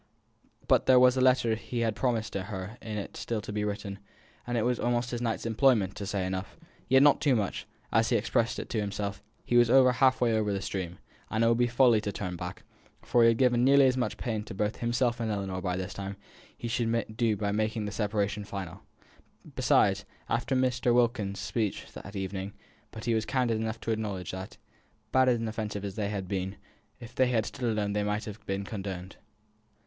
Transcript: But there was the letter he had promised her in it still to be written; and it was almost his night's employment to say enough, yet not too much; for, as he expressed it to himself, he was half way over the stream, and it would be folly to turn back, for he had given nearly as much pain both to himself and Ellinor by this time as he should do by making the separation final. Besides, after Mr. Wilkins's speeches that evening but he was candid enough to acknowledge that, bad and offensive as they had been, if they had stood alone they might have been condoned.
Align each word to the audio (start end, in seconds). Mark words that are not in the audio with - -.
But 0.67 0.87
there 0.87 0.99
was 0.99 1.13
the 1.13 1.21
letter 1.21 1.53
he 1.53 1.81
had 1.81 1.95
promised 1.95 2.33
her 2.33 2.75
in 2.81 2.97
it 2.97 3.15
still 3.15 3.39
to 3.41 3.53
be 3.53 3.63
written; 3.63 3.99
and 4.47 4.57
it 4.57 4.63
was 4.63 4.79
almost 4.79 5.11
his 5.11 5.21
night's 5.21 5.45
employment 5.45 5.95
to 5.97 6.07
say 6.07 6.25
enough, 6.25 6.57
yet 6.89 7.03
not 7.03 7.21
too 7.21 7.35
much; 7.35 7.67
for, 7.91 7.97
as 7.97 8.09
he 8.09 8.15
expressed 8.15 8.57
it 8.57 8.67
to 8.71 8.81
himself, 8.81 9.21
he 9.45 9.57
was 9.57 9.67
half 9.67 10.19
way 10.19 10.33
over 10.33 10.51
the 10.51 10.59
stream, 10.63 10.97
and 11.29 11.43
it 11.43 11.47
would 11.47 11.59
be 11.59 11.67
folly 11.67 12.01
to 12.01 12.11
turn 12.11 12.35
back, 12.35 12.63
for 13.03 13.21
he 13.21 13.27
had 13.27 13.37
given 13.37 13.63
nearly 13.63 13.85
as 13.85 13.95
much 13.95 14.17
pain 14.17 14.41
both 14.41 14.73
to 14.73 14.79
himself 14.79 15.19
and 15.19 15.29
Ellinor 15.31 15.61
by 15.61 15.77
this 15.77 15.93
time 15.93 16.13
as 16.13 16.17
he 16.57 16.67
should 16.67 17.15
do 17.15 17.37
by 17.37 17.51
making 17.51 17.85
the 17.85 17.91
separation 17.91 18.43
final. 18.43 18.81
Besides, 19.55 20.03
after 20.27 20.55
Mr. 20.55 20.95
Wilkins's 20.95 21.45
speeches 21.45 21.91
that 21.91 22.15
evening 22.15 22.53
but 22.89 23.05
he 23.05 23.13
was 23.13 23.27
candid 23.27 23.57
enough 23.61 23.79
to 23.81 23.91
acknowledge 23.91 24.31
that, 24.31 24.57
bad 25.11 25.29
and 25.29 25.47
offensive 25.47 25.85
as 25.85 25.93
they 25.93 26.09
had 26.09 26.27
been, 26.27 26.55
if 26.99 27.13
they 27.13 27.27
had 27.27 27.45
stood 27.45 27.69
alone 27.69 27.93
they 27.93 28.01
might 28.03 28.25
have 28.25 28.43
been 28.47 28.63
condoned. 28.65 29.17